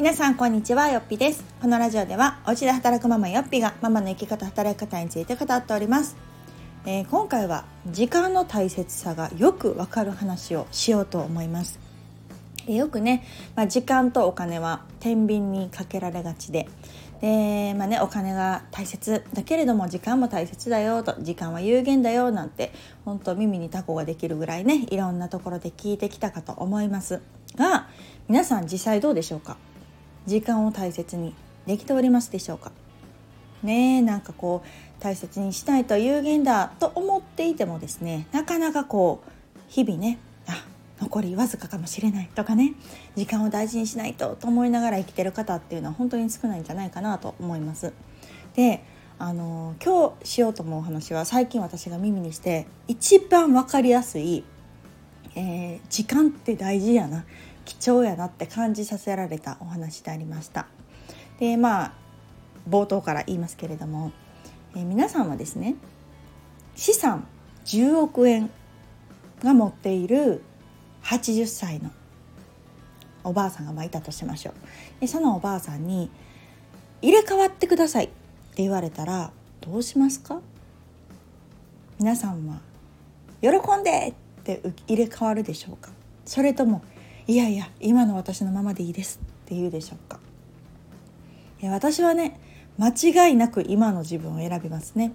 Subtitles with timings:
[0.00, 1.44] 皆さんこんにちはよっぴです。
[1.60, 6.16] このラジオではお家で働くママよっぴがママの生き方働き方について語っております、
[6.86, 11.78] えー、今回は時間の大切さがよくわかる話をしようと思います。
[12.66, 16.66] よくね、まあ、時間とお金は天秤にかけられがちで。
[17.20, 22.72] で、まあね、お金が大切だけれども時間も大切だよと時間は有限だよなんて
[23.04, 27.20] 本当耳にタコができるぐらいねいろんなところで聞いてきたかと思います
[27.54, 27.90] が
[28.28, 29.58] 皆さん実際どうでしょうか？
[30.30, 31.34] 時間を大切に
[31.66, 32.70] できておりますでしょうか？
[33.64, 40.64] ねなんかこう大切にしないと有限だと思っていてもですねなかなかこう日々ねあ
[41.00, 42.74] 残りわずかかもしれないとかね
[43.16, 47.92] 時間を大事にしないとと思いながら生きてる方っていうのは本当に少ないんじゃないかなと思います。
[48.54, 48.84] で
[49.18, 54.44] あの今日しようと思うお話は最近私が耳にして一番分かりやすい、
[55.34, 57.24] えー、時間って大事やな
[57.78, 60.66] 貴重やなって感じさせられたお話でありました。
[61.38, 61.92] でまあ
[62.68, 64.10] 冒頭から言いますけれども、
[64.74, 65.76] えー、皆さんはですね
[66.74, 67.28] 資産
[67.66, 68.50] 10億円
[69.42, 70.42] が持っている
[71.04, 71.90] 80歳の
[73.22, 74.54] おばあさんがいたとしましょう
[75.00, 76.10] でそのおばあさんに
[77.00, 80.40] 「入れ替わってください」って言われたらどうしますか？
[82.00, 82.60] 皆さんは
[83.40, 83.48] 「喜
[83.80, 84.08] んで!」
[84.40, 85.90] って入れ替わるでしょうか？
[86.26, 86.82] それとも
[87.26, 90.18] 「いやいや今の私のままでいいです」って言うでしょうか。
[91.62, 92.38] 私はね
[92.78, 95.12] 間違いなく今の自分を選びますね。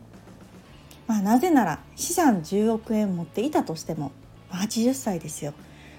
[1.07, 4.11] まあ、なぜなら資産10億円持っていたとしても
[4.51, 5.53] 80歳ですよ。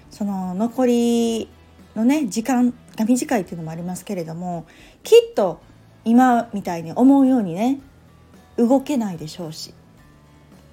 [0.09, 1.49] その残り
[1.95, 4.65] のね時間が短いっていうのもありますけれども
[5.03, 5.59] きっと
[6.05, 7.79] 今みたいに思うようにね
[8.57, 9.73] 動けないでしょうし。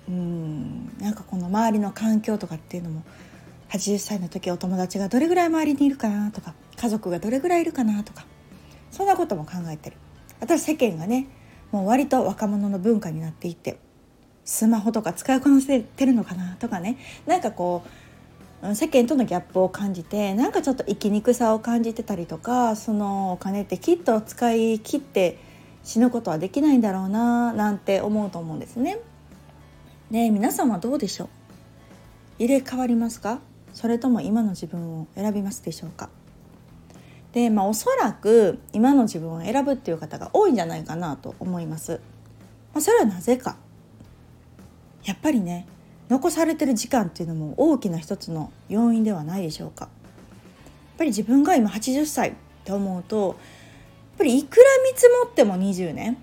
[0.08, 3.02] うんなんかこの周りの環境とかっていうのも
[3.74, 8.24] 80歳の時お友達がどれぐらい周りにいるかなとか家族がどれぐらいいるかなとか
[8.92, 9.96] そんなことも考えてる。
[10.40, 11.26] 私世間がね
[11.72, 13.78] もう割と若者の文化になっていって
[14.44, 17.82] スマホとか使いこなせてるのかなとかねなんかこ
[18.62, 25.38] う世間とのギャップを感じてなんかちょっと生きにくさを感じてたりとかそのお金ってきっと使い切って
[25.82, 28.98] 死ぬことはできないんだろうななんて思うと思うんですね。
[30.10, 31.28] で皆さんはどうでしょう？
[32.38, 33.40] 入れ替わりますか？
[33.74, 36.08] それとも今の自分を選びますでしょうか？
[37.32, 42.00] でまあおそらく今の自分を選ぶっていう方が多いんじゃないかなと思います。
[42.72, 43.56] まあ、それはなぜか
[45.04, 45.66] やっぱりね
[46.08, 49.84] 残されてる時間っていうのも大きな一つの要因ではないでしょうか。
[49.84, 49.90] やっ
[50.98, 52.32] ぱり自分が今80歳っ
[52.64, 53.36] て思うとやっ
[54.18, 56.16] ぱりいくら見積もっても20年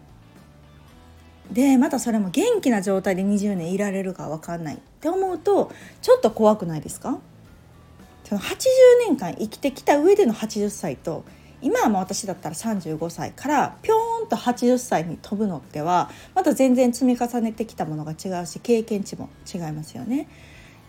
[1.51, 7.19] でまたそれも元気な状態で20年いられるか分かんないって思うとちょっと怖くないですか？
[8.31, 8.55] その80
[9.09, 11.25] 年間生きてきた上での80歳と
[11.61, 20.29] 今はもう私だったら35歳からぴょーんと80歳に飛ぶのってはまた全然積み重ねてきたものが違うし経験値も違いますよね。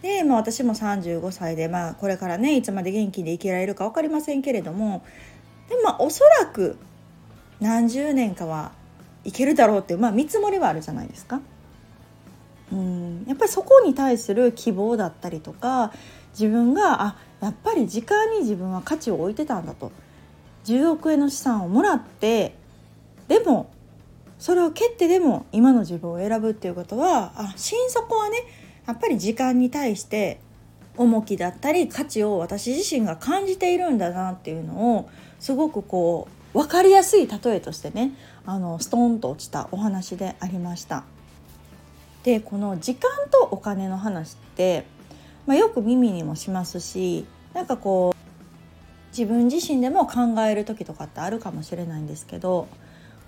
[0.02, 5.04] で、まあ、私も35歳で、まあ、これからねいつまで元気で生きられるか分かりませんけれども
[5.68, 6.78] でもまあおそらく
[7.58, 8.70] 何十年かは
[9.24, 11.40] いけるだろうっていう、まあ、見積もりはあるじゃないですか。
[12.70, 15.92] うんやっぱりそこに対する希望だったりとか
[16.32, 19.90] 自分があやっぱり時間に自分は価値を置いてたんだと
[20.64, 22.54] 10億円の資産をもらって
[23.26, 23.70] でも
[24.38, 28.38] それを蹴ってでも今の自分を選ぶっていうことはあ心底はね
[28.86, 30.40] やっぱり時間に対して
[30.96, 35.10] 重きだったり価値を私自身が感じているんだなっていうのを
[35.40, 38.12] すごくこう分かりやすい例えとしてね
[38.46, 41.04] あのストーンと落ちたお話でありました。
[42.22, 44.84] でこの時間とお金の話って、
[45.46, 48.22] まあ、よく耳にもしますしなんかこう
[49.10, 52.68] 自分自身でも考える時とかってあるかもしれないんですけど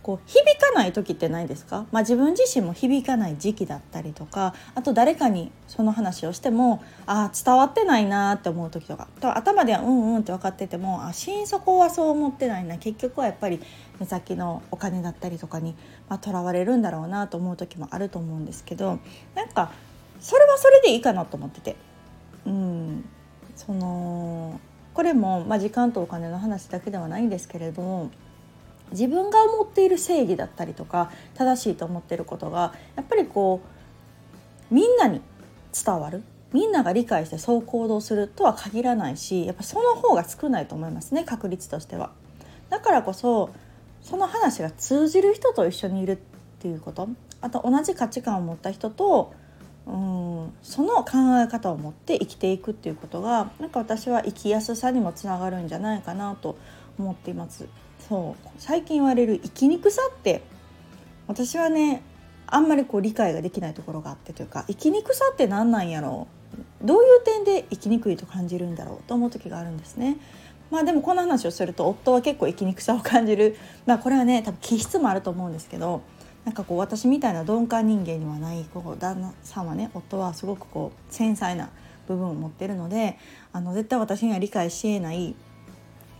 [0.05, 13.61] こう響かない時ってないですか、まあ、自分自身も響かない時期だったりとかあと誰かにその話をしてもあ伝わってないなって思う時とかと頭ではうんうんって分かっててもあ心底はそう思ってないな結局はやっぱり
[13.99, 15.75] 目先のお金だったりとかに
[16.21, 18.99] とら、まあ、われるんだろうなと思う時もあると思うんですけど
[19.35, 19.73] なんか
[20.21, 21.77] それはそれでいいかなと思ってて。
[22.47, 23.09] うん
[23.57, 24.61] その
[24.95, 28.11] これも、まあ、時間とお金の話だけではないんですけれども
[28.91, 33.61] 自分が思っている正義だったりとか正しいと思ってることがやっぱりこ
[34.71, 35.21] うみんなに
[35.73, 42.13] 伝わるみんなが理解してそう行動するとは限らないしやっぱその方が少ないと思いますね確率としては。
[42.71, 43.51] だからこそ
[44.03, 46.17] その話が通じる人と一緒にいるっ
[46.61, 47.09] ていうこと
[47.41, 49.33] あと同じ価値観を持った人と
[49.87, 50.53] うん。
[50.63, 56.57] その考え方を持って生きていくっていうことがなんか私は生きやすさにもつながるんじゃないかなと
[56.99, 57.67] 思っています。
[58.09, 58.49] そう。
[58.59, 60.43] 最近言われる生きにくさって
[61.27, 62.03] 私はね
[62.47, 66.29] あんまりこう理解ができないところがあってというか生きにくさって何なんやろ
[66.83, 66.87] う？
[66.87, 70.19] どういう点で生きにくいと感じるんだろうと思う時があるんですね。
[70.71, 73.57] まあでもこんな話をすると夫は結構生きにくさを感じる。
[73.87, 76.03] まあこれはね多分気質もあると思うんですけど
[76.45, 81.71] なんかこう私みたいな鈍感人間にはないこう旦那さんはね夫はすごくこう繊細な
[82.07, 83.19] 部分を持ってるので
[83.53, 85.35] あの絶対私には理解しえない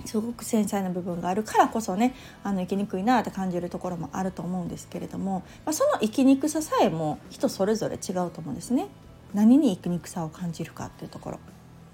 [0.07, 8.89] すごく繊細な部分があるからこそねあの生きにくいなって感じるところもあると思うんですけれども、まあ、その生きにくささえも人それぞれ違うと思うんですね。
[9.33, 11.39] 何に生きにくさを感じるかっていうところ。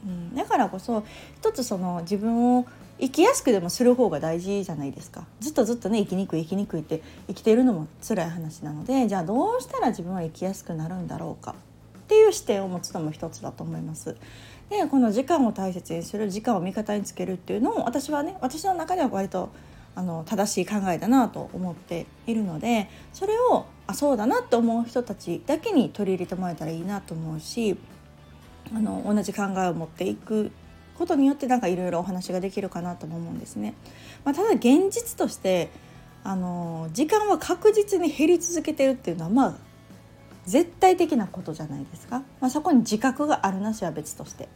[0.04, 1.04] うん、だからこそ
[1.36, 2.66] 一つその自分を
[3.00, 11.54] 生きやすくでもする方が大事じゃないですかずっとずっとね生きにくい生きにくいって生きているのも辛い話なのでじゃあどうしたら自分は生きやすくなるんだろうか
[11.98, 14.16] っていう視点を持つのも一つだと思います。
[14.68, 19.50] でこの時間を大切にする時間を味方につけるっていうのを私はね私の中では割と
[19.96, 27.76] あの正しい考えだなと思っているのでそれをあそうだなと思う人たちだけに取り入れてもらえたらいいなと思うし
[28.72, 30.52] あの同じ考えを持っていく
[31.00, 33.72] ことによってなんかいろいろお話ができるかなとも思うんですね。
[34.22, 35.70] まあ、ただ現実として
[36.22, 39.54] あの時間は確実に減り続けてるっていうのはまあ
[40.44, 44.48] 絶対的なことじゃないですか、まあ、そこに自覚があるなしは別として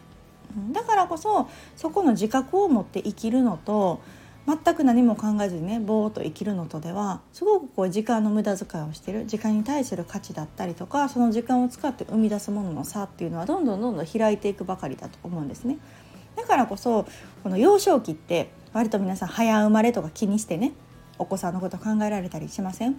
[0.73, 4.03] だからこそそこの自覚を持って生きるのと
[4.47, 15.79] 全く何も考えずにねぼーっと生きるのとではすごくこう時間の無駄遣いをしてる時間に対する価値だったりとかその時間を使って生み出すものの差っていうのはどんどんどんどん開いていくばかりだと思うんですね。
[16.37, 17.07] だからこそ
[17.43, 20.73] この幼少期って割と皆さん早生まれとか気にしてね
[21.19, 22.93] お子さんのこと考えられたりしません？
[22.93, 22.97] や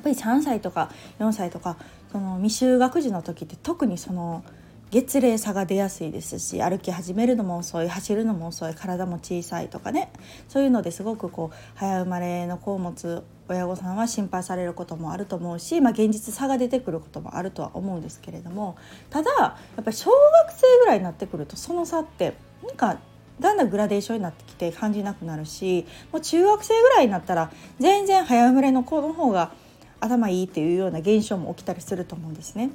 [0.00, 1.76] っぱり3歳とか4歳とか
[2.10, 4.44] その未就学児の時って特にその
[4.92, 10.12] 月齢差が出やすいですし歩き始めるのも遅い走るのも遅い体も小さいとかね
[10.48, 18.76] そういうのですごくこう早生まれの子を持つ親御さんは心配されることもあると思うし、まあ、現実差が出てくることもあるとは思うんですけれども
[19.08, 22.98] ただやっぱり小学生ぐらいになってくるとその差ってなんか
[23.40, 27.50] だんだんグラデーションになってきて感じなくなるしもう中学生ぐらいになったら
[27.80, 29.52] 全然早生まれの子の方が
[30.00, 32.70] 頭いいっていうような現象も起きたりすると思うんですね。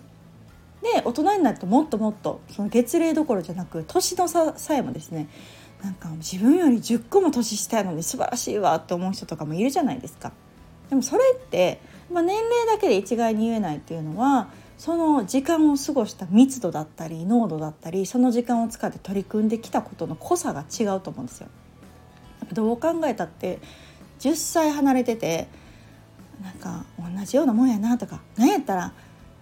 [0.93, 5.27] で大人になるともっともっとその月齢どころじゃなく年の差さえもですね
[5.83, 10.31] なんか自分より10個も年下やのに素晴らしいわって思う人とかもいるじゃないですか。
[10.89, 11.81] でもそれって、
[12.11, 14.47] まあ、年齢だけで一概に言えないっていうのは
[14.77, 21.49] その時間を過ごした密度だったり濃度だったりその時間を使って取り組んできたことの濃さが違うと思うんですよ。
[22.53, 23.59] どう考えたって
[24.19, 25.47] 10歳離れてて
[26.41, 28.93] なんか同じようなもんやなとか何やったら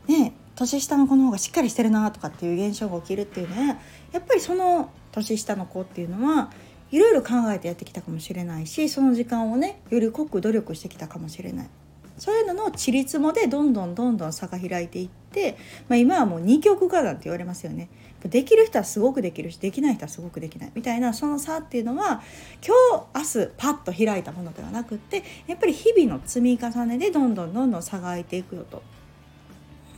[0.08, 3.78] ね年下の子の方がしっかりしてるなとかっていう現象が起きるっていうのは
[4.12, 6.52] やっぱりその年下の子っていうのは
[6.92, 11.70] いろいろ考えてやってきたかもしれないしその時間をねより濃く努力してきたかもしれない
[12.18, 15.58] そういうののちりつもでどんどんどんどん差が開いていって、
[15.90, 17.90] まあ、今はもう二極化なんて言われますよね。
[18.24, 22.24] できる人はすごくできるしできない人はすごくできないみたいなその差っていうのは
[22.66, 22.74] 今
[23.14, 28.82] 日明日パッと開いたものではなくってやっぱり日々の積み重ねでどんどんどんどん差が開いていくよと。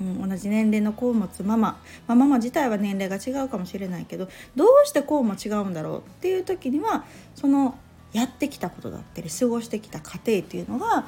[0.02, 7.06] うん、同じ年齢の子を持つママ、まあ、ママ自体は年齢が違うかもしれないけどどうしてこうも違うんだろうっていう時には
[7.36, 7.78] その
[8.14, 11.06] やってきたことだったり過ごしてきた過程っていうのが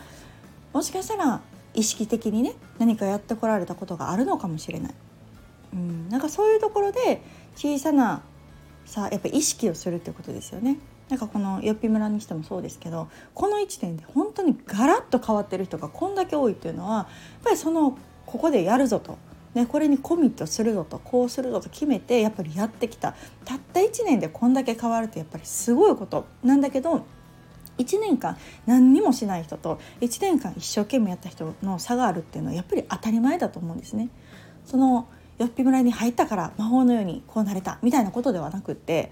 [0.74, 1.42] もしかしたら
[1.74, 4.94] 意識的にね何かやってこられたことがあるのかもしれない。
[5.74, 7.22] うん、なんかそういうところで
[7.56, 8.24] 小さな
[8.86, 10.78] さやっぱ意識をするってことですよね。
[11.10, 17.08] なんかこのよっぴ村にしてもそうですけどこの1年で本当にガラッと変わってる人がこんだけ多いっていうのはやっ
[17.46, 17.98] ぱりその
[18.30, 19.18] ここでやるぞと、
[19.56, 21.00] ね、これにコミットするぞと。
[21.00, 23.16] こうするぞと決めてやっぱりやってきた。
[23.44, 26.26] たった1年でこんだけ変わるってやっぱりすごいこと。
[26.44, 27.06] なんだけど
[27.80, 34.10] 1年間何にもしない人と1年間一生懸命やった人の差があるっていうのはやっぱり当たり前だと思うんですね。
[34.66, 35.08] その
[35.40, 39.12] よっぴ村に入ったから魔法のようにこうなれたみたいなことではなくって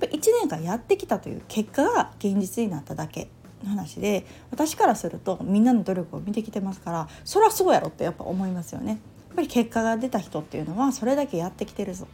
[0.00, 0.10] 1
[0.40, 3.30] 年間やってきたという結果が現実になっただけ。
[3.66, 9.00] 話で私からするとみんなの努力を見てきてますからそりゃそうやろってやっぱ思いますよね。
[9.28, 12.08] やっぱり結果が出た人っていうのはそれだけやってきてるぞ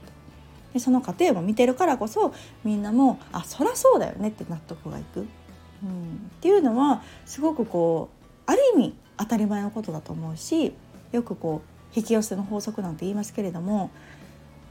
[0.74, 2.34] でその過程も見てるからこそ
[2.64, 5.20] みんなもあそりゃそうだよねって納得がいく。
[5.20, 8.08] うん、っていうのはすごくこ
[8.46, 10.72] うある意味当たり前のことだと思うし
[11.12, 13.90] よくこう引き寄せの法則なんて言いますけれども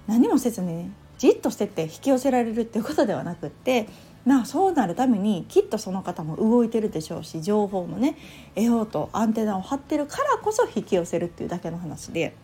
[0.08, 3.88] 何もせずに、ね、じっとしてって引き寄せられるっていうことではなくって
[4.26, 8.18] まあそうなるためにきっとその方も動いてるでしょうし情報もね
[8.56, 12.36] 得ようとアンテナを張ってるからこそ引き寄せるっていうだけの話で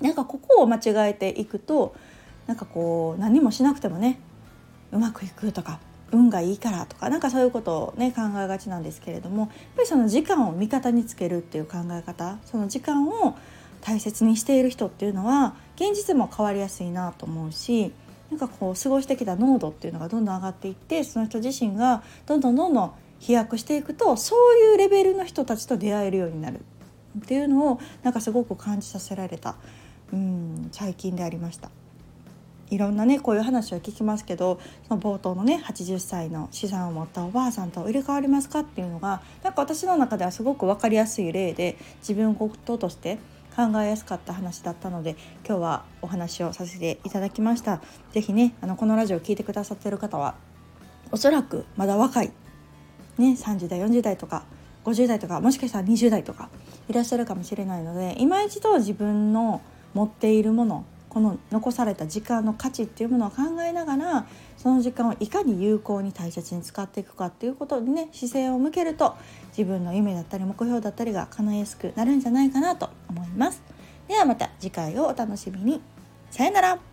[0.00, 1.94] なんかここを間違えていくと
[2.46, 4.20] なんかこう何もしなくてもね
[4.92, 5.80] うまくいくとか
[6.12, 13.36] 運がいいからとかなんかそういうことをね考えがちなんですけれどもやっぱりその時間を味方につけるっていう考え方その時間を
[13.80, 17.92] 大切にしている人っていうのは現実も変わりやすいなと思うし
[18.30, 26.60] なんかこう過ごしてきた濃度っていうのがどんどん上がっていってその人自身がどんどんどんどん飛躍していくとそういうレベルの人たちと出会えるようになる
[27.18, 29.56] っていうのをなんかすごく感じさせられた
[30.12, 31.70] うん最近でありました。
[32.70, 43.18] いろんなねこういう話を聞きますけどその冒頭のね80歳の資産を持ったおばあさんと入れ替わりますかっていうのがなんか私の中ではすごく分かりやすい例で自分事として
[43.66, 47.82] 考えやすかった話だったので今日はお話をさせていただきました。
[48.12, 50.34] 是非ねあのこのラジオを聴いてくださってる方は
[51.12, 52.32] おそらくまだ若い。
[53.18, 54.44] ね30代40代とか
[54.84, 56.48] 50代とかもしかしたら20代とか
[56.88, 59.60] いらっしゃるかもしれないので今一度自分の
[59.92, 64.26] 持っているものこの残された時間の価値っていうものを考えながら
[64.56, 69.16] その時間をいかに有効に大切に使っていくかっていうことにね姿勢を向けると
[69.48, 73.62] 自分の夢だったり目標だったりが叶えやすくなるんじゃないかなと思います。
[74.08, 75.80] ではまた次回をお楽しみに。
[76.30, 76.89] さよなら